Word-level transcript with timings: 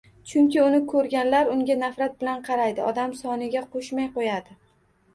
Chunki, 0.29 0.59
uni 0.61 0.79
ko`rganlar 0.93 1.51
unga 1.57 1.77
nafrat 1.83 2.17
bilan 2.25 2.43
qaraydi, 2.51 2.85
odam 2.89 3.17
soniga 3.23 3.67
qo`shmay 3.79 4.15
qo`yadi 4.21 4.63